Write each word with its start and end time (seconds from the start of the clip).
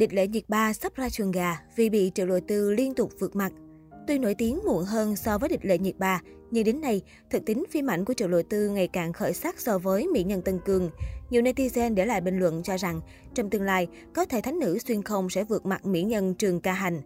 Địch 0.00 0.14
lệ 0.14 0.26
nhiệt 0.26 0.48
ba 0.48 0.72
sắp 0.72 0.94
ra 0.94 1.08
trường 1.08 1.30
gà 1.30 1.56
vì 1.76 1.90
bị 1.90 2.12
triệu 2.14 2.26
lội 2.26 2.40
tư 2.40 2.70
liên 2.70 2.94
tục 2.94 3.12
vượt 3.18 3.36
mặt. 3.36 3.52
Tuy 4.06 4.18
nổi 4.18 4.34
tiếng 4.34 4.60
muộn 4.66 4.84
hơn 4.84 5.16
so 5.16 5.38
với 5.38 5.48
địch 5.48 5.64
lệ 5.64 5.78
nhiệt 5.78 5.98
ba, 5.98 6.22
nhưng 6.50 6.64
đến 6.64 6.80
nay, 6.80 7.02
thực 7.30 7.44
tính 7.44 7.64
phim 7.70 7.86
ảnh 7.86 8.04
của 8.04 8.14
triệu 8.14 8.28
lộ 8.28 8.42
tư 8.42 8.68
ngày 8.68 8.88
càng 8.88 9.12
khởi 9.12 9.32
sắc 9.32 9.60
so 9.60 9.78
với 9.78 10.06
mỹ 10.06 10.24
nhân 10.24 10.42
Tân 10.42 10.58
Cương. 10.64 10.90
Nhiều 11.30 11.42
netizen 11.42 11.94
để 11.94 12.06
lại 12.06 12.20
bình 12.20 12.38
luận 12.38 12.62
cho 12.62 12.76
rằng, 12.76 13.00
trong 13.34 13.50
tương 13.50 13.62
lai, 13.62 13.88
có 14.14 14.24
thể 14.24 14.40
thánh 14.40 14.58
nữ 14.58 14.78
xuyên 14.78 15.02
không 15.02 15.30
sẽ 15.30 15.44
vượt 15.44 15.66
mặt 15.66 15.86
mỹ 15.86 16.02
nhân 16.02 16.34
Trường 16.34 16.60
Ca 16.60 16.72
Hành. 16.72 17.00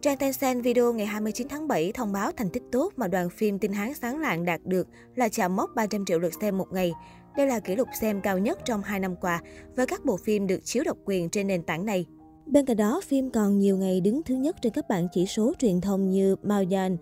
Trang 0.00 0.16
Tencent 0.16 0.64
Video 0.64 0.92
ngày 0.92 1.06
29 1.06 1.48
tháng 1.48 1.68
7 1.68 1.92
thông 1.92 2.12
báo 2.12 2.32
thành 2.32 2.50
tích 2.50 2.62
tốt 2.72 2.92
mà 2.96 3.08
đoàn 3.08 3.30
phim 3.30 3.58
Tinh 3.58 3.72
Hán 3.72 3.94
Sáng 3.94 4.20
Lạng 4.20 4.44
đạt 4.44 4.60
được 4.64 4.88
là 5.14 5.28
chạm 5.28 5.56
mốc 5.56 5.70
300 5.74 6.04
triệu 6.04 6.18
lượt 6.18 6.32
xem 6.40 6.58
một 6.58 6.72
ngày. 6.72 6.92
Đây 7.36 7.46
là 7.46 7.60
kỷ 7.60 7.76
lục 7.76 7.88
xem 8.00 8.20
cao 8.20 8.38
nhất 8.38 8.58
trong 8.64 8.82
2 8.82 9.00
năm 9.00 9.16
qua 9.16 9.42
với 9.76 9.86
các 9.86 10.04
bộ 10.04 10.16
phim 10.16 10.46
được 10.46 10.64
chiếu 10.64 10.84
độc 10.84 10.96
quyền 11.04 11.30
trên 11.30 11.46
nền 11.46 11.62
tảng 11.62 11.86
này. 11.86 12.06
Bên 12.50 12.64
cạnh 12.64 12.76
đó, 12.76 13.00
phim 13.04 13.30
còn 13.30 13.58
nhiều 13.58 13.76
ngày 13.76 14.00
đứng 14.00 14.22
thứ 14.22 14.34
nhất 14.34 14.56
trên 14.62 14.72
các 14.72 14.88
bảng 14.88 15.08
chỉ 15.12 15.26
số 15.26 15.52
truyền 15.58 15.80
thông 15.80 16.10
như 16.10 16.36
Maoyan, 16.42 16.96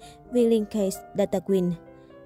Case, 0.70 1.00
DataQueen. 1.16 1.70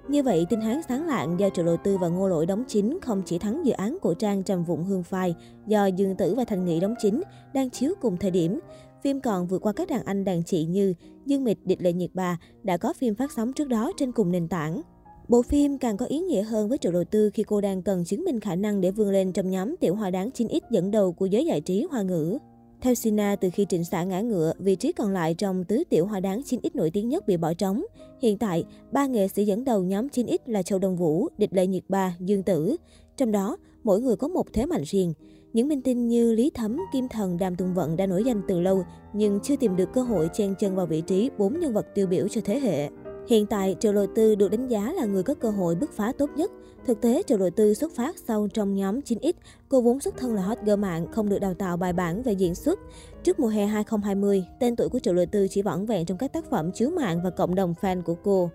Như 0.07 0.23
vậy, 0.23 0.45
tin 0.49 0.61
Hán 0.61 0.81
Sáng 0.87 1.07
Lạng 1.07 1.39
do 1.39 1.49
Triệu 1.49 1.65
Lộ 1.65 1.75
Tư 1.77 1.97
và 1.97 2.07
Ngô 2.07 2.27
Lỗi 2.27 2.45
đóng 2.45 2.63
chính 2.67 2.99
không 3.01 3.21
chỉ 3.25 3.37
thắng 3.37 3.65
dự 3.65 3.71
án 3.71 3.97
cổ 4.01 4.13
Trang 4.13 4.43
Trầm 4.43 4.63
Vụng 4.63 4.83
Hương 4.83 5.03
Phai 5.03 5.35
do 5.67 5.85
Dương 5.85 6.15
Tử 6.15 6.35
và 6.35 6.45
Thành 6.45 6.65
Nghị 6.65 6.79
đóng 6.79 6.95
chính, 7.01 7.21
đang 7.53 7.69
chiếu 7.69 7.93
cùng 8.01 8.17
thời 8.17 8.31
điểm. 8.31 8.59
Phim 9.03 9.21
còn 9.21 9.47
vượt 9.47 9.61
qua 9.61 9.73
các 9.73 9.89
đàn 9.89 10.03
anh 10.05 10.23
đàn 10.23 10.43
chị 10.43 10.65
như 10.65 10.93
Dương 11.25 11.43
Mịch 11.43 11.65
Địch 11.65 11.81
Lệ 11.81 11.93
Nhiệt 11.93 12.09
Bà 12.13 12.37
đã 12.63 12.77
có 12.77 12.93
phim 12.93 13.15
phát 13.15 13.31
sóng 13.31 13.53
trước 13.53 13.67
đó 13.67 13.91
trên 13.97 14.11
cùng 14.11 14.31
nền 14.31 14.47
tảng. 14.47 14.81
Bộ 15.27 15.41
phim 15.41 15.77
càng 15.77 15.97
có 15.97 16.05
ý 16.05 16.19
nghĩa 16.19 16.43
hơn 16.43 16.69
với 16.69 16.77
Triệu 16.77 16.91
Lộ 16.91 17.03
Tư 17.03 17.29
khi 17.33 17.43
cô 17.43 17.61
đang 17.61 17.81
cần 17.81 18.05
chứng 18.05 18.25
minh 18.25 18.39
khả 18.39 18.55
năng 18.55 18.81
để 18.81 18.91
vươn 18.91 19.09
lên 19.09 19.31
trong 19.31 19.49
nhóm 19.49 19.75
tiểu 19.77 19.95
hoa 19.95 20.09
đáng 20.09 20.29
9X 20.29 20.59
dẫn 20.69 20.91
đầu 20.91 21.13
của 21.13 21.25
giới 21.25 21.45
giải 21.45 21.61
trí 21.61 21.87
hoa 21.91 22.01
ngữ. 22.01 22.37
Theo 22.83 22.95
Sina, 22.95 23.35
từ 23.35 23.49
khi 23.53 23.65
trịnh 23.69 23.83
xã 23.83 24.03
ngã 24.03 24.21
ngựa, 24.21 24.53
vị 24.59 24.75
trí 24.75 24.91
còn 24.91 25.11
lại 25.11 25.33
trong 25.33 25.63
tứ 25.63 25.83
tiểu 25.89 26.05
hoa 26.05 26.19
đáng 26.19 26.41
9X 26.41 26.69
nổi 26.73 26.91
tiếng 26.93 27.09
nhất 27.09 27.27
bị 27.27 27.37
bỏ 27.37 27.53
trống. 27.53 27.83
Hiện 28.21 28.37
tại, 28.37 28.65
ba 28.91 29.05
nghệ 29.05 29.27
sĩ 29.27 29.45
dẫn 29.45 29.63
đầu 29.63 29.83
nhóm 29.83 30.07
9X 30.07 30.37
là 30.45 30.63
Châu 30.63 30.79
Đông 30.79 30.95
Vũ, 30.95 31.29
Địch 31.37 31.53
Lệ 31.53 31.67
Nhiệt 31.67 31.83
Ba, 31.89 32.15
Dương 32.19 32.43
Tử. 32.43 32.75
Trong 33.17 33.31
đó, 33.31 33.57
mỗi 33.83 34.01
người 34.01 34.15
có 34.15 34.27
một 34.27 34.53
thế 34.53 34.65
mạnh 34.65 34.83
riêng. 34.85 35.13
Những 35.53 35.67
minh 35.67 35.81
tinh 35.81 36.07
như 36.07 36.31
Lý 36.31 36.49
Thấm, 36.53 36.79
Kim 36.93 37.07
Thần, 37.07 37.37
Đàm 37.37 37.55
Tùng 37.55 37.73
Vận 37.73 37.97
đã 37.97 38.05
nổi 38.05 38.23
danh 38.23 38.41
từ 38.47 38.59
lâu, 38.59 38.83
nhưng 39.13 39.39
chưa 39.43 39.55
tìm 39.55 39.75
được 39.75 39.89
cơ 39.93 40.01
hội 40.01 40.29
chen 40.33 40.55
chân 40.59 40.75
vào 40.75 40.85
vị 40.85 41.01
trí 41.01 41.29
bốn 41.37 41.59
nhân 41.59 41.73
vật 41.73 41.85
tiêu 41.95 42.07
biểu 42.07 42.27
cho 42.27 42.41
thế 42.45 42.59
hệ. 42.59 42.89
Hiện 43.27 43.45
tại, 43.45 43.75
Triệu 43.79 43.93
Lộ 43.93 44.05
Tư 44.15 44.35
được 44.35 44.51
đánh 44.51 44.67
giá 44.67 44.93
là 44.93 45.05
người 45.05 45.23
có 45.23 45.33
cơ 45.33 45.49
hội 45.49 45.75
bứt 45.75 45.91
phá 45.93 46.11
tốt 46.17 46.29
nhất. 46.35 46.51
Thực 46.85 47.01
tế, 47.01 47.23
Triệu 47.27 47.37
Lộ 47.37 47.49
Tư 47.49 47.73
xuất 47.73 47.95
phát 47.95 48.17
sau 48.27 48.47
trong 48.53 48.75
nhóm 48.75 48.99
9X, 48.99 49.33
cô 49.69 49.81
vốn 49.81 49.99
xuất 49.99 50.17
thân 50.17 50.33
là 50.33 50.41
hot 50.41 50.57
girl 50.63 50.79
mạng, 50.79 51.07
không 51.11 51.29
được 51.29 51.39
đào 51.39 51.53
tạo 51.53 51.77
bài 51.77 51.93
bản 51.93 52.21
về 52.23 52.33
diễn 52.33 52.55
xuất. 52.55 52.79
Trước 53.23 53.39
mùa 53.39 53.47
hè 53.47 53.65
2020, 53.65 54.45
tên 54.59 54.75
tuổi 54.75 54.89
của 54.89 54.99
Triệu 54.99 55.13
Lộ 55.13 55.25
Tư 55.31 55.47
chỉ 55.49 55.61
vỏn 55.61 55.85
vẹn 55.85 56.05
trong 56.05 56.17
các 56.17 56.33
tác 56.33 56.49
phẩm 56.49 56.71
chiếu 56.71 56.89
mạng 56.89 57.21
và 57.23 57.29
cộng 57.29 57.55
đồng 57.55 57.73
fan 57.81 58.01
của 58.01 58.15
cô. 58.23 58.49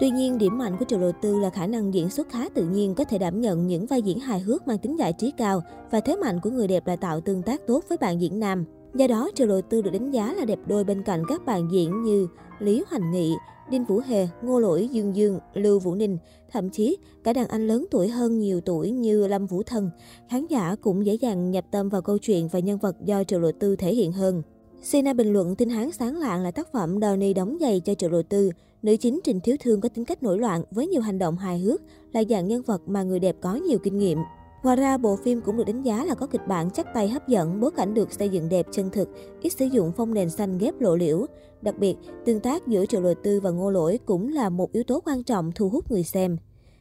Tuy 0.00 0.10
nhiên, 0.10 0.38
điểm 0.38 0.58
mạnh 0.58 0.76
của 0.78 0.84
Triệu 0.84 0.98
Lộ 0.98 1.12
Tư 1.22 1.38
là 1.38 1.50
khả 1.50 1.66
năng 1.66 1.94
diễn 1.94 2.10
xuất 2.10 2.28
khá 2.28 2.48
tự 2.48 2.64
nhiên, 2.64 2.94
có 2.94 3.04
thể 3.04 3.18
đảm 3.18 3.40
nhận 3.40 3.66
những 3.66 3.86
vai 3.86 4.02
diễn 4.02 4.18
hài 4.18 4.40
hước 4.40 4.66
mang 4.66 4.78
tính 4.78 4.98
giải 4.98 5.12
trí 5.12 5.30
cao 5.30 5.62
và 5.90 6.00
thế 6.00 6.16
mạnh 6.16 6.40
của 6.42 6.50
người 6.50 6.68
đẹp 6.68 6.86
là 6.86 6.96
tạo 6.96 7.20
tương 7.20 7.42
tác 7.42 7.66
tốt 7.66 7.84
với 7.88 7.98
bạn 7.98 8.20
diễn 8.20 8.40
nam. 8.40 8.64
Do 8.94 9.06
đó, 9.06 9.30
Triệu 9.34 9.46
Lộ 9.46 9.60
Tư 9.60 9.82
được 9.82 9.90
đánh 9.90 10.10
giá 10.10 10.34
là 10.34 10.44
đẹp 10.44 10.58
đôi 10.66 10.84
bên 10.84 11.02
cạnh 11.02 11.22
các 11.28 11.44
bạn 11.44 11.68
diễn 11.72 12.02
như 12.02 12.28
Lý 12.58 12.84
Hoành 12.90 13.10
Nghị, 13.10 13.34
Đinh 13.70 13.84
Vũ 13.84 14.00
Hề, 14.06 14.28
Ngô 14.42 14.58
Lỗi, 14.58 14.88
Dương 14.92 15.16
Dương, 15.16 15.38
Lưu 15.54 15.78
Vũ 15.78 15.94
Ninh, 15.94 16.18
thậm 16.52 16.70
chí 16.70 16.96
cả 17.24 17.32
đàn 17.32 17.48
anh 17.48 17.66
lớn 17.66 17.86
tuổi 17.90 18.08
hơn 18.08 18.38
nhiều 18.38 18.60
tuổi 18.60 18.90
như 18.90 19.26
Lâm 19.26 19.46
Vũ 19.46 19.62
Thân. 19.62 19.90
Khán 20.28 20.46
giả 20.46 20.76
cũng 20.80 21.06
dễ 21.06 21.14
dàng 21.14 21.50
nhập 21.50 21.64
tâm 21.70 21.88
vào 21.88 22.02
câu 22.02 22.18
chuyện 22.18 22.48
và 22.48 22.58
nhân 22.58 22.78
vật 22.78 22.96
do 23.04 23.24
Triệu 23.24 23.40
Lộ 23.40 23.52
Tư 23.52 23.76
thể 23.76 23.94
hiện 23.94 24.12
hơn. 24.12 24.42
Sina 24.82 25.12
bình 25.12 25.32
luận 25.32 25.56
tin 25.56 25.68
Hán 25.68 25.90
sáng 25.92 26.16
lạng 26.18 26.42
là 26.42 26.50
tác 26.50 26.72
phẩm 26.72 27.00
Donny 27.00 27.34
đóng 27.34 27.56
giày 27.60 27.80
cho 27.80 27.94
Triệu 27.94 28.10
Lộ 28.10 28.22
Tư. 28.22 28.50
Nữ 28.82 28.96
chính 28.96 29.20
Trình 29.24 29.40
Thiếu 29.40 29.56
Thương 29.60 29.80
có 29.80 29.88
tính 29.88 30.04
cách 30.04 30.22
nổi 30.22 30.38
loạn 30.38 30.62
với 30.70 30.86
nhiều 30.86 31.02
hành 31.02 31.18
động 31.18 31.36
hài 31.36 31.58
hước, 31.58 31.82
là 32.12 32.22
dạng 32.30 32.48
nhân 32.48 32.62
vật 32.62 32.82
mà 32.86 33.02
người 33.02 33.18
đẹp 33.18 33.36
có 33.40 33.54
nhiều 33.54 33.78
kinh 33.78 33.98
nghiệm. 33.98 34.18
Ngoài 34.62 34.76
ra, 34.76 34.96
bộ 34.96 35.16
phim 35.16 35.40
cũng 35.40 35.56
được 35.56 35.64
đánh 35.66 35.82
giá 35.82 36.04
là 36.04 36.14
có 36.14 36.26
kịch 36.26 36.46
bản 36.46 36.70
chắc 36.70 36.94
tay 36.94 37.08
hấp 37.08 37.28
dẫn, 37.28 37.60
bối 37.60 37.70
cảnh 37.70 37.94
được 37.94 38.12
xây 38.12 38.28
dựng 38.28 38.48
đẹp 38.48 38.66
chân 38.72 38.90
thực, 38.90 39.08
ít 39.40 39.50
sử 39.50 39.64
dụng 39.64 39.92
phong 39.96 40.14
nền 40.14 40.30
xanh 40.30 40.58
ghép 40.58 40.80
lộ 40.80 40.96
liễu. 40.96 41.26
Đặc 41.62 41.78
biệt, 41.78 41.96
tương 42.24 42.40
tác 42.40 42.66
giữa 42.66 42.86
Triệu 42.86 43.00
Lộ 43.00 43.14
Tư 43.14 43.40
và 43.40 43.50
Ngô 43.50 43.70
Lỗi 43.70 43.98
cũng 44.06 44.28
là 44.28 44.48
một 44.48 44.72
yếu 44.72 44.82
tố 44.82 45.00
quan 45.06 45.22
trọng 45.22 45.52
thu 45.54 45.68
hút 45.68 45.90
người 45.90 46.02
xem. 46.02 46.36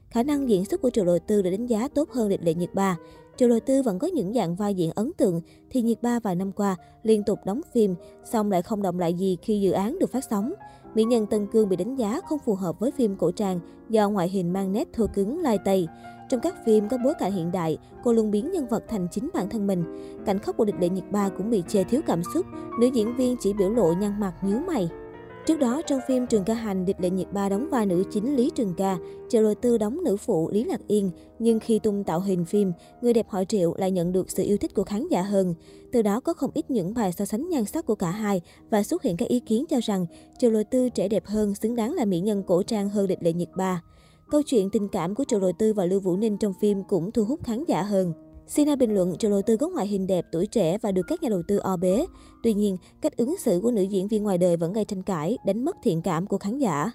Khả 0.09 0.23
năng 0.23 0.49
diễn 0.49 0.65
xuất 0.65 0.81
của 0.81 0.89
Triệu 0.89 1.05
Lộ 1.05 1.19
Tư 1.19 1.41
được 1.41 1.49
đánh 1.49 1.65
giá 1.65 1.87
tốt 1.87 2.09
hơn 2.11 2.29
địch 2.29 2.43
lệ 2.43 2.53
Nhiệt 2.53 2.73
Ba. 2.73 2.97
Triệu 3.37 3.47
Lộ 3.47 3.59
Tư 3.59 3.81
vẫn 3.81 3.99
có 3.99 4.07
những 4.07 4.33
dạng 4.33 4.55
vai 4.55 4.73
diễn 4.73 4.91
ấn 4.95 5.11
tượng, 5.17 5.41
thì 5.69 5.81
Nhiệt 5.81 6.01
Ba 6.01 6.19
vài 6.19 6.35
năm 6.35 6.51
qua 6.51 6.75
liên 7.03 7.23
tục 7.23 7.39
đóng 7.45 7.61
phim, 7.73 7.95
song 8.31 8.51
lại 8.51 8.61
không 8.61 8.81
động 8.81 8.99
lại 8.99 9.13
gì 9.13 9.37
khi 9.41 9.61
dự 9.61 9.71
án 9.71 9.99
được 9.99 10.11
phát 10.11 10.23
sóng. 10.29 10.53
Mỹ 10.95 11.03
nhân 11.03 11.25
Tân 11.25 11.47
Cương 11.47 11.69
bị 11.69 11.75
đánh 11.75 11.95
giá 11.95 12.19
không 12.29 12.39
phù 12.39 12.55
hợp 12.55 12.79
với 12.79 12.91
phim 12.91 13.15
cổ 13.15 13.31
trang 13.31 13.59
do 13.89 14.09
ngoại 14.09 14.29
hình 14.29 14.53
mang 14.53 14.71
nét 14.71 14.93
thô 14.93 15.07
cứng 15.07 15.39
lai 15.39 15.57
tây. 15.65 15.87
Trong 16.29 16.39
các 16.39 16.55
phim 16.65 16.89
có 16.89 16.97
bối 17.03 17.13
cảnh 17.19 17.31
hiện 17.31 17.51
đại, 17.51 17.77
cô 18.03 18.13
luôn 18.13 18.31
biến 18.31 18.51
nhân 18.51 18.67
vật 18.67 18.83
thành 18.87 19.07
chính 19.11 19.29
bản 19.33 19.49
thân 19.49 19.67
mình. 19.67 19.83
Cảnh 20.25 20.39
khóc 20.39 20.57
của 20.57 20.65
địch 20.65 20.75
lệ 20.79 20.89
nhiệt 20.89 21.11
ba 21.11 21.29
cũng 21.29 21.49
bị 21.49 21.63
chê 21.67 21.83
thiếu 21.83 22.01
cảm 22.07 22.21
xúc, 22.33 22.45
nữ 22.79 22.87
diễn 22.93 23.15
viên 23.15 23.35
chỉ 23.39 23.53
biểu 23.53 23.69
lộ 23.69 23.93
nhăn 23.93 24.19
mặt 24.19 24.33
nhíu 24.41 24.59
mày. 24.59 24.89
Trước 25.49 25.59
đó, 25.59 25.81
trong 25.87 25.99
phim 26.07 26.27
Trường 26.27 26.43
Ca 26.43 26.53
Hành, 26.53 26.85
địch 26.85 27.01
lệ 27.01 27.09
nhiệt 27.09 27.27
ba 27.33 27.49
đóng 27.49 27.69
vai 27.71 27.85
nữ 27.85 28.03
chính 28.11 28.35
Lý 28.35 28.51
Trường 28.55 28.73
Ca, 28.77 28.97
Triệu 29.29 29.41
Lôi 29.41 29.55
Tư 29.55 29.77
đóng 29.77 30.03
nữ 30.03 30.17
phụ 30.17 30.49
Lý 30.49 30.63
Lạc 30.63 30.81
Yên. 30.87 31.11
Nhưng 31.39 31.59
khi 31.59 31.79
tung 31.79 32.03
tạo 32.03 32.19
hình 32.19 32.45
phim, 32.45 32.71
người 33.01 33.13
đẹp 33.13 33.25
họ 33.29 33.43
Triệu 33.43 33.73
lại 33.77 33.91
nhận 33.91 34.11
được 34.11 34.31
sự 34.31 34.43
yêu 34.43 34.57
thích 34.57 34.73
của 34.73 34.83
khán 34.83 35.07
giả 35.07 35.21
hơn. 35.21 35.55
Từ 35.91 36.01
đó 36.01 36.19
có 36.19 36.33
không 36.33 36.51
ít 36.53 36.71
những 36.71 36.93
bài 36.93 37.11
so 37.11 37.25
sánh 37.25 37.49
nhan 37.49 37.65
sắc 37.65 37.85
của 37.85 37.95
cả 37.95 38.11
hai 38.11 38.41
và 38.69 38.83
xuất 38.83 39.03
hiện 39.03 39.17
các 39.17 39.27
ý 39.27 39.39
kiến 39.39 39.65
cho 39.69 39.79
rằng 39.83 40.05
Triệu 40.39 40.51
Lôi 40.51 40.63
Tư 40.63 40.89
trẻ 40.89 41.07
đẹp 41.07 41.25
hơn, 41.25 41.55
xứng 41.55 41.75
đáng 41.75 41.93
là 41.93 42.05
mỹ 42.05 42.19
nhân 42.19 42.43
cổ 42.43 42.63
trang 42.63 42.89
hơn 42.89 43.07
địch 43.07 43.23
lệ 43.23 43.33
nhiệt 43.33 43.49
ba. 43.57 43.81
Câu 44.31 44.41
chuyện 44.45 44.69
tình 44.69 44.87
cảm 44.87 45.15
của 45.15 45.23
Triệu 45.27 45.39
lôi 45.39 45.53
Tư 45.53 45.73
và 45.73 45.85
Lưu 45.85 45.99
Vũ 45.99 46.17
Ninh 46.17 46.37
trong 46.37 46.53
phim 46.61 46.83
cũng 46.83 47.11
thu 47.11 47.23
hút 47.23 47.43
khán 47.43 47.63
giả 47.67 47.83
hơn. 47.83 48.13
Sina 48.49 48.75
bình 48.75 48.93
luận 48.95 49.15
chủ 49.19 49.29
đầu 49.29 49.41
Tư 49.41 49.57
có 49.57 49.69
ngoại 49.69 49.87
hình 49.87 50.07
đẹp, 50.07 50.25
tuổi 50.31 50.47
trẻ 50.47 50.77
và 50.77 50.91
được 50.91 51.01
các 51.07 51.23
nhà 51.23 51.29
đầu 51.29 51.41
tư 51.47 51.57
o 51.57 51.77
bế. 51.77 52.05
Tuy 52.43 52.53
nhiên, 52.53 52.77
cách 53.01 53.17
ứng 53.17 53.37
xử 53.37 53.59
của 53.63 53.71
nữ 53.71 53.81
diễn 53.81 54.07
viên 54.07 54.23
ngoài 54.23 54.37
đời 54.37 54.57
vẫn 54.57 54.73
gây 54.73 54.85
tranh 54.85 55.03
cãi, 55.03 55.37
đánh 55.45 55.65
mất 55.65 55.75
thiện 55.83 56.01
cảm 56.01 56.27
của 56.27 56.37
khán 56.37 56.57
giả. 56.57 56.91